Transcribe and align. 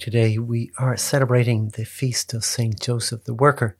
Today 0.00 0.38
we 0.38 0.70
are 0.78 0.96
celebrating 0.96 1.68
the 1.76 1.84
feast 1.84 2.32
of 2.32 2.42
Saint 2.42 2.80
Joseph 2.80 3.24
the 3.24 3.34
Worker. 3.34 3.76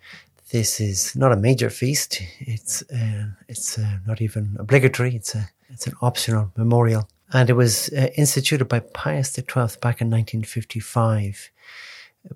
This 0.53 0.79
is 0.79 1.17
not 1.17 1.33
a 1.33 1.37
major 1.37 1.71
feast. 1.71 2.21
It's 2.41 2.83
uh, 2.93 3.29
it's 3.49 3.79
uh, 3.79 4.01
not 4.07 4.21
even 4.21 4.55
obligatory. 4.59 5.17
It's 5.17 5.35
a 5.35 5.49
it's 5.71 5.87
an 5.87 5.95
optional 6.03 6.53
memorial, 6.59 7.09
and 7.33 7.49
it 7.49 7.55
was 7.55 7.89
uh, 7.95 8.09
instituted 8.19 8.67
by 8.67 8.81
Pius 8.81 9.33
XII 9.33 9.79
back 9.81 10.03
in 10.03 10.11
1955 10.11 11.51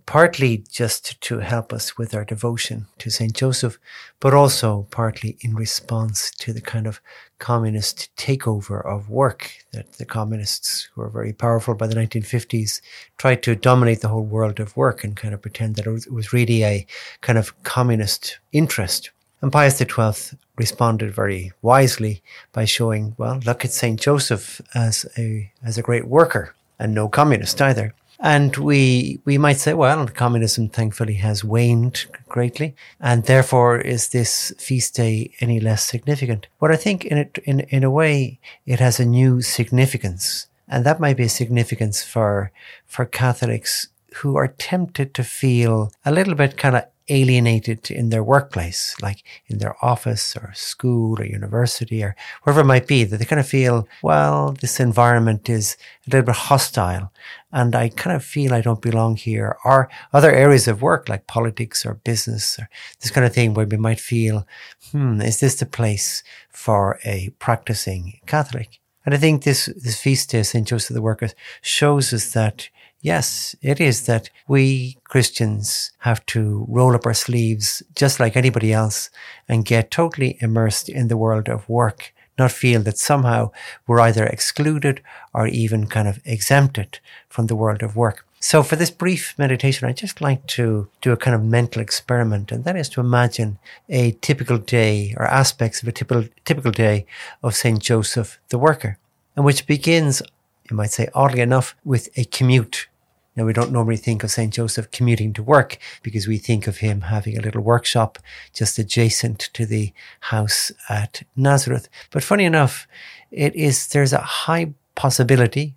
partly 0.07 0.65
just 0.71 1.21
to 1.21 1.39
help 1.39 1.73
us 1.73 1.99
with 1.99 2.15
our 2.15 2.25
devotion 2.25 2.87
to 2.99 3.11
St. 3.11 3.35
Joseph, 3.35 3.79
but 4.21 4.35
also 4.35 4.87
partly 4.91 5.37
in 5.41 5.55
response 5.55 6.31
to 6.39 6.53
the 6.53 6.61
kind 6.61 6.87
of 6.87 7.01
communist 7.39 8.09
takeover 8.17 8.85
of 8.85 9.11
work 9.11 9.51
that 9.73 9.93
the 9.95 10.05
communists, 10.05 10.89
who 10.95 11.03
were 11.03 11.11
very 11.11 11.33
powerful 11.33 11.75
by 11.75 11.87
the 11.87 11.95
1950s, 11.95 12.81
tried 13.19 13.43
to 13.43 13.55
dominate 13.55 14.01
the 14.01 14.09
whole 14.09 14.25
world 14.25 14.59
of 14.59 14.77
work 14.77 15.05
and 15.05 15.17
kind 15.17 15.35
of 15.35 15.43
pretend 15.43 15.77
that 15.77 15.87
it 15.87 16.13
was 16.13 16.33
really 16.33 16.65
a 16.65 16.87
kind 17.21 17.39
of 17.39 17.63
communist 17.63 18.39
interest. 18.53 19.11
And 19.43 19.53
Pius 19.53 19.77
XII 19.77 20.39
responded 20.57 21.13
very 21.13 21.53
wisely 21.61 22.23
by 22.53 22.65
showing, 22.65 23.15
well, 23.19 23.41
look 23.45 23.65
at 23.65 23.73
St. 23.73 24.01
Joseph 24.01 24.61
as 24.75 25.05
a, 25.19 25.53
as 25.63 25.77
a 25.77 25.83
great 25.83 26.07
worker 26.07 26.55
and 26.79 26.95
no 26.95 27.09
communist 27.09 27.61
either. 27.61 27.95
And 28.25 28.57
we, 28.57 29.21
we 29.27 29.37
might 29.37 29.59
say, 29.59 29.75
well, 29.75 30.09
communism 30.09 30.71
thankfully 30.71 31.17
has 31.17 31.45
waned 31.45 32.07
greatly. 32.27 32.75
And 32.99 33.25
therefore 33.25 33.79
is 33.79 34.09
this 34.09 34.51
feast 34.57 34.95
day 34.95 35.35
any 35.41 35.61
less 35.61 35.87
significant? 35.87 36.47
But 36.59 36.73
I 36.73 36.77
think 36.77 37.05
in 37.05 37.19
it, 37.19 37.39
in, 37.45 37.61
in 37.61 37.85
a 37.85 37.91
way, 37.91 38.41
it 38.65 38.81
has 38.81 38.99
a 38.99 39.05
new 39.05 39.43
significance. 39.43 40.47
And 40.67 40.87
that 40.87 41.01
might 41.01 41.19
be 41.19 41.25
a 41.25 41.29
significance 41.29 42.03
for, 42.03 42.51
for 42.87 43.05
Catholics 43.05 43.89
who 44.15 44.37
are 44.37 44.49
tempted 44.49 45.13
to 45.13 45.23
feel 45.23 45.93
a 46.07 46.11
little 46.11 46.35
bit 46.35 46.57
kind 46.57 46.77
of 46.77 46.85
alienated 47.09 47.91
in 47.91 48.09
their 48.11 48.25
workplace, 48.25 48.95
like 49.03 49.23
in 49.47 49.59
their 49.59 49.77
office 49.85 50.37
or 50.37 50.53
school 50.55 51.21
or 51.21 51.25
university 51.25 52.03
or 52.03 52.17
wherever 52.43 52.61
it 52.61 52.67
might 52.67 52.87
be, 52.87 53.05
that 53.05 53.19
they 53.19 53.25
kind 53.25 53.41
of 53.41 53.49
feel, 53.49 53.87
well, 54.03 54.53
this 54.61 54.81
environment 54.81 55.49
is 55.49 55.77
a 56.07 56.11
little 56.11 56.27
bit 56.27 56.35
hostile 56.35 57.13
and 57.53 57.75
I 57.77 57.89
kind 57.89 58.17
of 58.17 58.25
feel 58.25 58.53
I 58.53 58.61
don't 58.61 58.83
belong 58.83 59.17
here 59.17 59.57
or 59.65 59.89
other 60.13 60.33
areas 60.33 60.67
of 60.67 60.83
work 60.83 61.09
like 61.09 61.27
politics 61.27 61.87
or 61.87 61.95
business 61.95 62.59
or 62.59 62.69
this 63.01 63.11
kind 63.11 63.27
of 63.27 63.33
thing 63.33 63.55
where 63.55 63.67
we 63.67 63.77
might 63.77 64.01
feel, 64.01 64.47
hmm, 64.91 65.21
is 65.21 65.41
this 65.41 65.57
the 65.57 65.67
place 65.67 66.23
for 66.51 66.99
a 67.05 67.31
practicing 67.39 68.19
Catholic? 68.27 68.81
And 69.05 69.15
I 69.15 69.19
think 69.19 69.43
this, 69.45 69.67
this 69.67 70.01
feast 70.01 70.31
day, 70.31 70.43
St. 70.43 70.67
Joseph 70.67 70.95
the 70.95 71.03
Worker, 71.03 71.29
shows 71.61 72.13
us 72.13 72.33
that 72.33 72.71
Yes, 73.05 73.55
it 73.61 73.83
is 73.83 74.07
that 74.07 74.31
we 74.49 74.97
Christians 75.05 75.91
have 75.99 76.25
to 76.25 76.65
roll 76.71 76.95
up 76.95 77.05
our 77.05 77.13
sleeves 77.13 77.83
just 77.95 78.19
like 78.19 78.35
anybody 78.35 78.73
else 78.73 79.11
and 79.47 79.67
get 79.67 79.91
totally 79.91 80.39
immersed 80.41 80.89
in 80.89 81.09
the 81.09 81.19
world 81.19 81.51
of 81.51 81.69
work, 81.69 82.15
not 82.39 82.51
feel 82.51 82.81
that 82.81 82.97
somehow 82.97 83.51
we're 83.87 84.01
either 84.01 84.25
excluded 84.25 85.03
or 85.35 85.47
even 85.47 85.87
kind 85.87 86.09
of 86.09 86.19
exempted 86.25 86.99
from 87.29 87.49
the 87.49 87.55
world 87.55 87.83
of 87.83 87.95
work. 87.95 88.27
So 88.41 88.63
for 88.63 88.77
this 88.77 88.91
brief 88.91 89.35
meditation, 89.37 89.87
I'd 89.87 89.99
just 89.99 90.23
like 90.23 90.47
to 90.57 90.89
do 91.03 91.13
a 91.13 91.19
kind 91.19 91.35
of 91.35 91.45
mental 91.45 91.83
experiment, 91.83 92.51
and 92.51 92.65
that 92.65 92.75
is 92.75 92.89
to 92.91 93.03
imagine 93.03 93.59
a 93.91 94.13
typical 94.23 94.57
day 94.57 95.13
or 95.19 95.27
aspects 95.27 95.83
of 95.83 95.89
a 95.89 95.93
typical, 95.93 96.27
typical 96.47 96.73
day 96.73 97.05
of 97.43 97.55
St. 97.55 97.81
Joseph 97.81 98.39
the 98.49 98.57
Worker, 98.57 98.97
and 99.37 99.45
which 99.45 99.67
begins, 99.67 100.23
you 100.71 100.75
might 100.75 100.91
say, 100.91 101.11
oddly 101.13 101.43
enough, 101.43 101.77
with 101.85 102.09
a 102.17 102.25
commute 102.25 102.89
now, 103.37 103.45
we 103.45 103.53
don't 103.53 103.73
normally 103.73 103.97
think 103.97 104.23
of 104.23 104.31
St. 104.31 104.53
Joseph 104.53 104.93
commuting 104.93 105.33
to 105.33 105.43
work 105.43 105.79
because 106.03 106.29
we 106.29 106.39
think 106.39 106.69
of 106.69 106.79
him 106.79 107.03
having 107.03 107.37
a 107.37 107.41
little 107.41 107.63
workshop 107.63 108.19
just 108.53 108.79
adjacent 108.79 109.51
to 109.55 109.67
the 109.67 109.93
house 110.21 110.71
at 110.89 111.23
Nazareth. 111.35 111.89
But 112.11 112.23
funny 112.23 112.45
enough, 112.45 112.87
it 113.33 113.55
is, 113.57 113.89
there's 113.89 114.13
a 114.13 114.19
high 114.19 114.75
possibility 114.95 115.75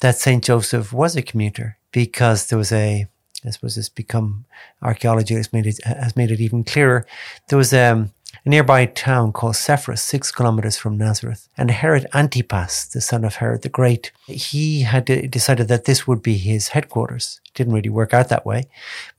that 0.00 0.16
St. 0.16 0.42
Joseph 0.42 0.92
was 0.92 1.14
a 1.14 1.22
commuter 1.22 1.78
because 1.92 2.48
there 2.48 2.58
was 2.58 2.72
a, 2.72 3.06
I 3.46 3.50
suppose 3.50 3.78
it's 3.78 3.88
become 3.88 4.46
archaeology 4.82 5.34
has 5.34 5.52
made 5.52 5.66
it, 5.68 5.78
has 5.84 6.16
made 6.16 6.32
it 6.32 6.40
even 6.40 6.64
clearer. 6.64 7.06
There 7.46 7.58
was, 7.58 7.72
um, 7.72 8.10
nearby 8.48 8.86
town 8.86 9.32
called 9.32 9.56
Sepphoris, 9.56 10.02
six 10.02 10.32
kilometers 10.32 10.76
from 10.76 10.96
Nazareth. 10.96 11.48
And 11.56 11.70
Herod 11.70 12.06
Antipas, 12.14 12.86
the 12.86 13.00
son 13.00 13.24
of 13.24 13.36
Herod 13.36 13.62
the 13.62 13.68
Great, 13.68 14.10
he 14.26 14.82
had 14.82 15.04
decided 15.30 15.68
that 15.68 15.84
this 15.84 16.06
would 16.06 16.22
be 16.22 16.36
his 16.36 16.68
headquarters. 16.68 17.40
Didn't 17.54 17.74
really 17.74 17.90
work 17.90 18.14
out 18.14 18.28
that 18.28 18.46
way, 18.46 18.68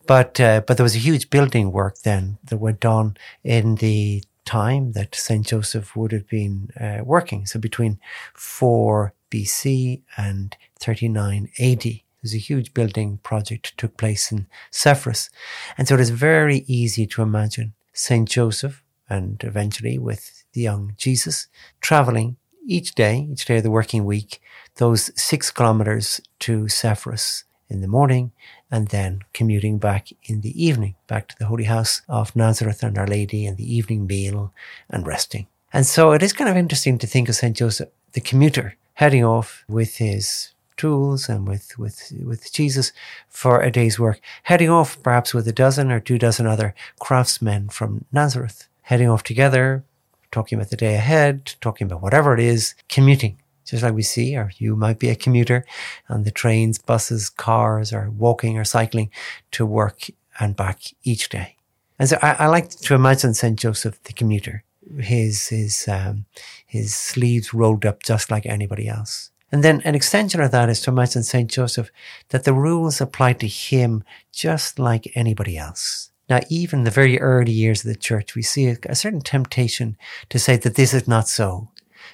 but 0.08 0.40
uh, 0.40 0.62
but 0.66 0.78
there 0.78 0.84
was 0.84 0.96
a 0.96 1.00
huge 1.08 1.30
building 1.30 1.72
work 1.72 2.00
then 2.00 2.38
that 2.46 2.58
went 2.58 2.84
on 2.86 3.18
in 3.44 3.76
the 3.76 4.24
time 4.46 4.94
that 4.94 5.14
Saint 5.14 5.46
Joseph 5.48 5.96
would 5.96 6.12
have 6.12 6.28
been 6.28 6.72
uh, 6.80 7.04
working. 7.04 7.46
So 7.46 7.60
between 7.60 8.00
four 8.34 9.14
BC 9.32 10.02
and 10.18 10.58
thirty 10.80 11.08
nine 11.08 11.50
AD. 11.60 11.84
There's 12.22 12.36
a 12.36 12.38
huge 12.38 12.74
building 12.74 13.20
project 13.24 13.78
took 13.78 13.96
place 13.96 14.30
in 14.30 14.48
Sepphoris. 14.72 15.30
And 15.78 15.88
so 15.88 15.96
it 15.96 16.02
is 16.02 16.10
very 16.10 16.66
easy 16.68 17.08
to 17.08 17.22
imagine 17.22 17.76
St. 17.94 18.28
Joseph 18.28 18.84
and 19.10 19.42
eventually 19.44 19.98
with 19.98 20.46
the 20.54 20.62
young 20.62 20.94
Jesus, 20.98 21.48
traveling 21.82 22.38
each 22.66 22.94
day, 22.94 23.28
each 23.32 23.46
day 23.46 23.58
of 23.58 23.64
the 23.64 23.72
working 23.72 24.06
week, 24.06 24.42
those 24.76 25.12
six 25.20 25.52
kilometers 25.52 26.22
to 26.40 26.68
Sepphoris 26.68 27.44
in 27.70 27.82
the 27.82 27.88
morning 27.88 28.32
and 28.72 28.90
then 28.90 29.22
commuting 29.34 29.78
back 29.78 30.10
in 30.24 30.42
the 30.42 30.64
evening, 30.64 30.96
back 31.08 31.28
to 31.28 31.36
the 31.38 31.46
Holy 31.46 31.66
House 31.66 32.02
of 32.08 32.36
Nazareth 32.36 32.84
and 32.84 32.98
Our 32.98 33.08
Lady 33.08 33.46
and 33.46 33.58
the 33.58 33.76
evening 33.76 34.08
meal 34.08 34.54
and 34.90 35.06
resting. 35.06 35.48
And 35.74 35.86
so 35.86 36.12
it 36.12 36.24
is 36.24 36.34
kind 36.34 36.50
of 36.50 36.58
interesting 36.58 36.98
to 37.00 37.08
think 37.08 37.30
of 37.30 37.36
St. 37.36 37.56
Joseph, 37.56 37.90
the 38.14 38.22
commuter, 38.22 38.76
heading 38.94 39.24
off 39.24 39.64
with 39.68 39.98
his 39.98 40.54
tools 40.78 41.28
and 41.28 41.48
with, 41.48 41.78
with, 41.78 42.12
with 42.24 42.52
Jesus 42.54 42.92
for 43.28 43.62
a 43.62 43.70
day's 43.70 44.00
work, 44.00 44.20
heading 44.44 44.70
off 44.70 45.02
perhaps 45.04 45.34
with 45.34 45.48
a 45.48 45.54
dozen 45.54 45.92
or 45.92 46.00
two 46.00 46.18
dozen 46.18 46.48
other 46.48 46.74
craftsmen 47.00 47.70
from 47.70 48.06
Nazareth 48.12 48.69
heading 48.90 49.08
off 49.08 49.22
together, 49.22 49.84
talking 50.32 50.58
about 50.58 50.72
the 50.72 50.76
day 50.76 50.96
ahead, 50.96 51.54
talking 51.62 51.86
about 51.86 52.02
whatever 52.02 52.34
it 52.34 52.40
is, 52.40 52.74
commuting. 52.88 53.40
Just 53.64 53.84
like 53.84 53.94
we 53.94 54.02
see, 54.02 54.36
or 54.36 54.52
you 54.58 54.76
might 54.76 54.98
be 54.98 55.10
a 55.10 55.16
commuter 55.16 55.64
on 56.10 56.24
the 56.24 56.32
trains, 56.32 56.80
buses, 56.80 57.30
cars, 57.30 57.94
or 57.94 58.10
walking 58.10 58.58
or 58.58 58.64
cycling 58.64 59.12
to 59.52 59.64
work 59.64 60.08
and 60.40 60.56
back 60.56 60.80
each 61.04 61.30
day. 61.30 61.56
And 62.00 62.10
so 62.10 62.18
I, 62.24 62.32
I 62.40 62.48
like 62.48 62.72
to 62.72 62.96
imagine 62.96 63.36
St. 63.36 63.60
Joseph, 63.60 64.02
the 64.06 64.14
commuter, 64.14 64.64
his, 64.98 65.50
his, 65.50 65.88
um, 65.88 66.26
his 66.66 66.96
sleeves 66.96 67.54
rolled 67.54 67.86
up 67.86 68.02
just 68.02 68.32
like 68.32 68.48
anybody 68.48 68.88
else. 68.88 69.30
And 69.52 69.64
then 69.64 69.84
an 69.86 69.94
extension 69.94 70.42
of 70.42 70.50
that 70.50 70.68
is 70.68 70.82
to 70.82 70.90
imagine 70.90 71.22
St. 71.22 71.52
Joseph 71.52 71.92
that 72.30 72.44
the 72.44 72.54
rules 72.54 73.00
apply 73.00 73.34
to 73.34 73.48
him 73.48 74.04
just 74.32 74.80
like 74.80 75.12
anybody 75.14 75.60
else. 75.60 76.10
Now, 76.30 76.40
even 76.50 76.80
in 76.80 76.86
the 76.86 76.92
very 76.92 77.20
early 77.20 77.52
years 77.52 77.84
of 77.84 77.90
the 77.90 77.96
church, 77.96 78.36
we 78.36 78.42
see 78.42 78.68
a, 78.68 78.78
a 78.86 78.96
certain 78.96 79.22
temptation 79.22 79.98
to 80.30 80.40
say 80.40 80.58
that 80.58 80.76
this 80.76 80.94
is 80.94 81.08
not 81.08 81.28
so 81.28 81.70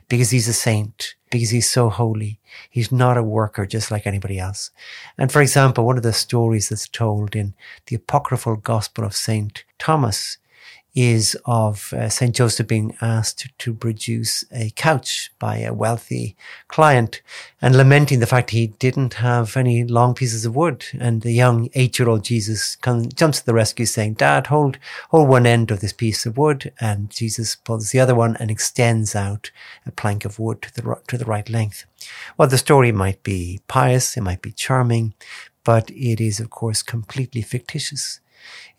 because 0.08 0.30
he's 0.30 0.48
a 0.48 0.54
saint, 0.54 1.16
because 1.30 1.50
he's 1.50 1.70
so 1.70 1.90
holy. 1.90 2.40
He's 2.70 2.92
not 2.92 3.18
a 3.18 3.24
worker 3.24 3.66
just 3.66 3.92
like 3.92 4.08
anybody 4.08 4.40
else. 4.40 4.72
And 5.18 5.32
for 5.32 5.42
example, 5.42 5.86
one 5.86 5.98
of 5.98 6.04
the 6.04 6.14
stories 6.14 6.70
that's 6.70 6.88
told 6.88 7.36
in 7.36 7.54
the 7.88 7.96
apocryphal 7.96 8.58
gospel 8.58 9.04
of 9.04 9.16
Saint 9.16 9.64
Thomas 9.80 10.38
is 10.96 11.38
of 11.46 11.92
uh, 11.92 12.08
St. 12.08 12.34
Joseph 12.34 12.68
being 12.68 12.96
asked 13.02 13.50
to 13.58 13.74
produce 13.74 14.46
a 14.52 14.72
couch 14.76 15.30
by 15.40 15.58
a 15.58 15.74
wealthy 15.74 16.38
client 16.70 17.22
and 17.62 17.76
lamenting 17.76 18.20
the 18.22 18.26
fact 18.26 18.52
he 18.52 18.68
didn't 18.68 19.16
have 19.16 19.58
any 19.58 19.84
long 19.84 20.14
pieces 20.14 20.46
of 20.46 20.56
wood. 20.56 20.86
And 20.98 21.22
the 21.22 21.34
young 21.34 21.70
eight 21.74 22.00
year 22.00 22.08
old 22.08 22.24
Jesus 22.24 22.78
comes, 22.78 23.14
jumps 23.14 23.40
to 23.40 23.46
the 23.46 23.54
rescue 23.54 23.86
saying, 23.86 24.14
Dad, 24.14 24.48
hold, 24.48 24.78
hold 25.10 25.28
one 25.28 25.46
end 25.46 25.70
of 25.70 25.82
this 25.82 25.94
piece 25.94 26.26
of 26.26 26.38
wood. 26.38 26.72
And 26.80 27.10
Jesus 27.10 27.58
pulls 27.58 27.92
the 27.92 28.00
other 28.00 28.16
one 28.16 28.38
and 28.38 28.50
extends 28.50 29.16
out 29.16 29.52
a 29.86 29.92
plank 29.92 30.24
of 30.24 30.40
wood 30.40 30.62
to 30.62 30.74
the, 30.74 30.96
to 31.08 31.18
the 31.18 31.26
right 31.26 31.50
length. 31.50 31.86
Well, 32.38 32.48
the 32.48 32.58
story 32.58 32.94
might 32.94 33.22
be 33.22 33.60
pious, 33.68 34.16
it 34.16 34.22
might 34.22 34.42
be 34.42 34.52
charming, 34.54 35.14
but 35.66 35.90
it 35.92 36.22
is, 36.22 36.40
of 36.40 36.50
course, 36.52 36.82
completely 36.82 37.42
fictitious. 37.42 38.22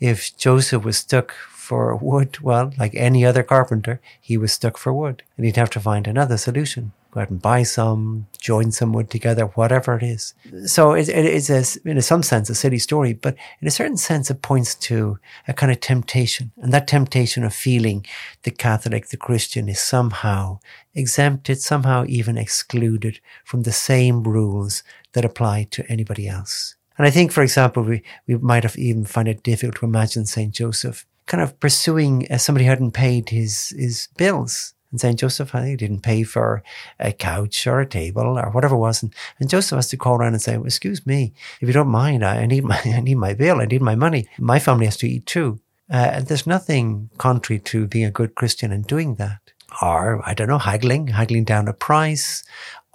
If 0.00 0.36
Joseph 0.36 0.84
was 0.84 0.98
stuck 0.98 1.32
for 1.32 1.96
wood, 1.96 2.38
well, 2.40 2.72
like 2.78 2.94
any 2.94 3.24
other 3.24 3.42
carpenter, 3.42 4.00
he 4.20 4.36
was 4.36 4.52
stuck 4.52 4.76
for 4.76 4.92
wood 4.92 5.22
and 5.36 5.44
he'd 5.44 5.56
have 5.56 5.70
to 5.70 5.80
find 5.80 6.06
another 6.06 6.36
solution. 6.36 6.92
Go 7.10 7.22
out 7.22 7.30
and 7.30 7.40
buy 7.40 7.62
some, 7.62 8.26
join 8.38 8.72
some 8.72 8.92
wood 8.92 9.10
together, 9.10 9.46
whatever 9.46 9.96
it 9.96 10.02
is. 10.02 10.34
So 10.66 10.92
it, 10.92 11.08
it 11.08 11.24
is, 11.24 11.48
a, 11.48 11.88
in 11.88 12.00
some 12.02 12.22
sense, 12.22 12.50
a 12.50 12.54
silly 12.54 12.78
story, 12.78 13.14
but 13.14 13.36
in 13.60 13.66
a 13.66 13.70
certain 13.70 13.96
sense, 13.96 14.30
it 14.30 14.42
points 14.42 14.74
to 14.74 15.18
a 15.48 15.54
kind 15.54 15.72
of 15.72 15.80
temptation. 15.80 16.52
And 16.58 16.72
that 16.74 16.86
temptation 16.86 17.42
of 17.42 17.54
feeling 17.54 18.04
the 18.42 18.50
Catholic, 18.50 19.08
the 19.08 19.16
Christian 19.16 19.68
is 19.68 19.80
somehow 19.80 20.60
exempted, 20.94 21.60
somehow 21.60 22.04
even 22.06 22.36
excluded 22.36 23.18
from 23.44 23.62
the 23.62 23.72
same 23.72 24.22
rules 24.22 24.82
that 25.14 25.24
apply 25.24 25.68
to 25.70 25.90
anybody 25.90 26.28
else. 26.28 26.76
And 26.98 27.06
I 27.06 27.10
think, 27.10 27.32
for 27.32 27.42
example, 27.42 27.82
we, 27.82 28.02
we 28.26 28.36
might 28.36 28.62
have 28.62 28.76
even 28.76 29.04
find 29.04 29.28
it 29.28 29.42
difficult 29.42 29.76
to 29.76 29.86
imagine 29.86 30.26
St. 30.26 30.52
Joseph 30.52 31.06
kind 31.26 31.42
of 31.42 31.58
pursuing 31.60 32.26
uh, 32.30 32.38
somebody 32.38 32.64
who 32.64 32.70
hadn't 32.70 32.92
paid 32.92 33.28
his, 33.28 33.70
his 33.76 34.08
bills. 34.16 34.74
And 34.92 35.00
St. 35.00 35.18
Joseph, 35.18 35.54
I 35.54 35.62
think, 35.62 35.80
didn't 35.80 36.02
pay 36.02 36.22
for 36.22 36.62
a 37.00 37.12
couch 37.12 37.66
or 37.66 37.80
a 37.80 37.86
table 37.86 38.38
or 38.38 38.50
whatever 38.50 38.76
it 38.76 38.78
was. 38.78 39.02
And, 39.02 39.12
and 39.40 39.50
Joseph 39.50 39.76
has 39.76 39.88
to 39.88 39.96
call 39.96 40.16
around 40.16 40.34
and 40.34 40.42
say, 40.42 40.56
well, 40.56 40.66
excuse 40.66 41.04
me, 41.04 41.34
if 41.60 41.68
you 41.68 41.74
don't 41.74 41.88
mind, 41.88 42.24
I, 42.24 42.42
I 42.42 42.46
need 42.46 42.64
my, 42.64 42.80
I 42.84 43.00
need 43.00 43.16
my 43.16 43.34
bill. 43.34 43.60
I 43.60 43.66
need 43.66 43.82
my 43.82 43.96
money. 43.96 44.28
My 44.38 44.58
family 44.58 44.86
has 44.86 44.96
to 44.98 45.08
eat 45.08 45.26
too. 45.26 45.60
Uh, 45.92 46.10
and 46.14 46.26
there's 46.26 46.46
nothing 46.46 47.10
contrary 47.18 47.60
to 47.60 47.86
being 47.86 48.06
a 48.06 48.10
good 48.10 48.34
Christian 48.34 48.72
and 48.72 48.86
doing 48.86 49.16
that. 49.16 49.40
Or, 49.82 50.22
I 50.26 50.34
don't 50.34 50.48
know, 50.48 50.58
haggling, 50.58 51.08
haggling 51.08 51.44
down 51.44 51.68
a 51.68 51.72
price, 51.72 52.44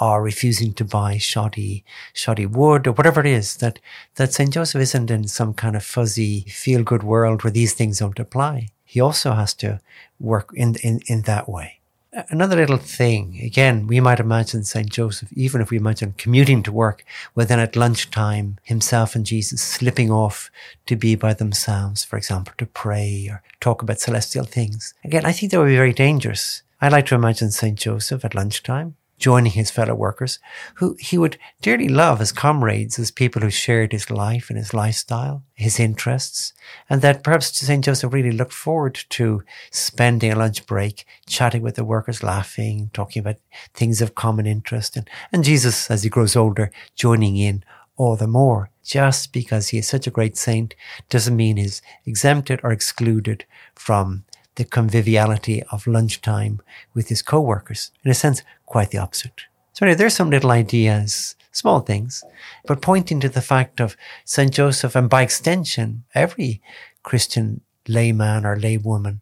or 0.01 0.23
refusing 0.23 0.73
to 0.73 0.83
buy 0.83 1.17
shoddy, 1.17 1.85
shoddy 2.11 2.47
wood 2.47 2.87
or 2.87 2.91
whatever 2.93 3.19
it 3.19 3.27
is 3.27 3.57
that, 3.57 3.77
that 4.15 4.33
St. 4.33 4.51
Joseph 4.51 4.81
isn't 4.81 5.11
in 5.11 5.27
some 5.27 5.53
kind 5.53 5.75
of 5.75 5.85
fuzzy 5.85 6.41
feel 6.49 6.83
good 6.83 7.03
world 7.03 7.43
where 7.43 7.51
these 7.51 7.73
things 7.73 7.99
don't 7.99 8.19
apply. 8.19 8.69
He 8.83 8.99
also 8.99 9.33
has 9.33 9.53
to 9.55 9.79
work 10.19 10.49
in, 10.55 10.75
in, 10.83 11.01
in 11.05 11.21
that 11.21 11.47
way. 11.47 11.81
Another 12.29 12.57
little 12.57 12.77
thing, 12.77 13.39
again, 13.41 13.87
we 13.87 14.01
might 14.01 14.19
imagine 14.19 14.63
St. 14.63 14.89
Joseph, 14.89 15.31
even 15.33 15.61
if 15.61 15.69
we 15.69 15.77
imagine 15.77 16.15
commuting 16.17 16.61
to 16.63 16.71
work, 16.71 17.05
well, 17.35 17.45
then 17.45 17.59
at 17.59 17.77
lunchtime, 17.77 18.57
himself 18.63 19.15
and 19.15 19.25
Jesus 19.25 19.61
slipping 19.61 20.11
off 20.11 20.51
to 20.87 20.97
be 20.97 21.15
by 21.15 21.33
themselves, 21.33 22.03
for 22.03 22.17
example, 22.17 22.53
to 22.57 22.65
pray 22.65 23.29
or 23.29 23.41
talk 23.61 23.81
about 23.81 24.01
celestial 24.01 24.43
things. 24.43 24.93
Again, 25.05 25.25
I 25.25 25.31
think 25.31 25.51
that 25.51 25.59
would 25.59 25.67
be 25.67 25.75
very 25.75 25.93
dangerous. 25.93 26.63
I 26.81 26.89
like 26.89 27.05
to 27.05 27.15
imagine 27.15 27.51
St. 27.51 27.79
Joseph 27.79 28.25
at 28.25 28.35
lunchtime 28.35 28.95
joining 29.21 29.51
his 29.53 29.71
fellow 29.71 29.93
workers, 29.93 30.39
who 30.75 30.97
he 30.99 31.17
would 31.17 31.37
dearly 31.61 31.87
love 31.87 32.19
as 32.19 32.31
comrades, 32.31 32.97
as 32.99 33.11
people 33.11 33.41
who 33.41 33.51
shared 33.51 33.91
his 33.91 34.09
life 34.09 34.49
and 34.49 34.57
his 34.57 34.73
lifestyle, 34.73 35.43
his 35.53 35.79
interests, 35.79 36.53
and 36.89 37.01
that 37.01 37.23
perhaps 37.23 37.55
St. 37.55 37.85
Joseph 37.85 38.11
really 38.11 38.31
looked 38.31 38.51
forward 38.51 38.99
to 39.09 39.43
spending 39.69 40.33
a 40.33 40.35
lunch 40.35 40.65
break 40.65 41.05
chatting 41.27 41.61
with 41.61 41.75
the 41.75 41.85
workers, 41.85 42.23
laughing, 42.23 42.89
talking 42.93 43.19
about 43.19 43.37
things 43.73 44.01
of 44.01 44.15
common 44.15 44.47
interest, 44.47 44.97
and, 44.97 45.09
and 45.31 45.43
Jesus, 45.43 45.89
as 45.91 46.03
he 46.03 46.09
grows 46.09 46.35
older, 46.35 46.71
joining 46.95 47.37
in 47.37 47.63
all 47.95 48.15
the 48.15 48.27
more. 48.27 48.71
Just 48.83 49.31
because 49.31 49.69
he 49.69 49.77
is 49.77 49.87
such 49.87 50.07
a 50.07 50.11
great 50.11 50.35
saint 50.35 50.73
doesn't 51.09 51.35
mean 51.35 51.57
he's 51.57 51.83
exempted 52.05 52.59
or 52.63 52.71
excluded 52.71 53.45
from 53.75 54.25
the 54.55 54.65
conviviality 54.65 55.63
of 55.71 55.87
lunchtime 55.87 56.61
with 56.93 57.09
his 57.09 57.21
co-workers. 57.21 57.91
In 58.03 58.11
a 58.11 58.13
sense, 58.13 58.43
quite 58.65 58.91
the 58.91 58.97
opposite. 58.97 59.41
So 59.73 59.85
anyway, 59.85 59.97
there's 59.97 60.15
some 60.15 60.29
little 60.29 60.51
ideas, 60.51 61.35
small 61.51 61.79
things, 61.79 62.23
but 62.65 62.81
pointing 62.81 63.19
to 63.21 63.29
the 63.29 63.41
fact 63.41 63.79
of 63.79 63.95
St. 64.25 64.51
Joseph 64.51 64.95
and 64.95 65.09
by 65.09 65.21
extension, 65.21 66.03
every 66.13 66.61
Christian 67.03 67.61
layman 67.87 68.45
or 68.45 68.57
laywoman 68.57 69.21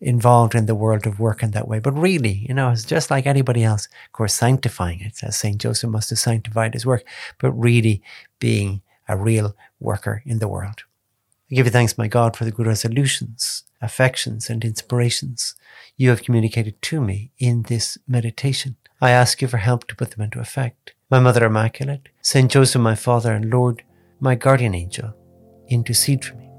involved 0.00 0.54
in 0.54 0.64
the 0.64 0.74
world 0.74 1.06
of 1.06 1.20
work 1.20 1.42
in 1.42 1.50
that 1.50 1.68
way. 1.68 1.78
But 1.78 1.92
really, 1.92 2.46
you 2.48 2.54
know, 2.54 2.70
it's 2.70 2.84
just 2.84 3.10
like 3.10 3.26
anybody 3.26 3.62
else, 3.62 3.86
of 4.06 4.12
course, 4.12 4.32
sanctifying 4.32 5.00
it, 5.00 5.22
as 5.22 5.36
St. 5.36 5.58
Joseph 5.58 5.90
must 5.90 6.10
have 6.10 6.18
sanctified 6.18 6.72
his 6.72 6.86
work, 6.86 7.04
but 7.38 7.52
really 7.52 8.02
being 8.38 8.80
a 9.08 9.16
real 9.16 9.54
worker 9.78 10.22
in 10.24 10.38
the 10.38 10.48
world. 10.48 10.84
I 11.50 11.56
give 11.56 11.66
you 11.66 11.72
thanks, 11.72 11.98
my 11.98 12.06
God, 12.06 12.36
for 12.36 12.44
the 12.44 12.52
good 12.52 12.68
resolutions, 12.68 13.64
affections, 13.82 14.48
and 14.48 14.64
inspirations 14.64 15.56
you 15.96 16.10
have 16.10 16.22
communicated 16.22 16.80
to 16.82 17.00
me 17.00 17.32
in 17.38 17.62
this 17.62 17.98
meditation. 18.06 18.76
I 19.00 19.10
ask 19.10 19.42
you 19.42 19.48
for 19.48 19.56
help 19.56 19.88
to 19.88 19.96
put 19.96 20.12
them 20.12 20.20
into 20.20 20.38
effect. 20.38 20.94
My 21.10 21.18
Mother 21.18 21.44
Immaculate, 21.44 22.08
Saint 22.22 22.52
Joseph, 22.52 22.80
my 22.80 22.94
Father 22.94 23.32
and 23.32 23.50
Lord, 23.50 23.82
my 24.20 24.36
guardian 24.36 24.76
angel, 24.76 25.12
intercede 25.68 26.24
for 26.24 26.36
me. 26.36 26.49